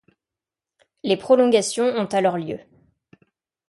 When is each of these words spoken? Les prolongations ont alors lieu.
Les 1.03 1.15
prolongations 1.15 1.85
ont 1.85 2.05
alors 2.07 2.35
lieu. 2.39 2.57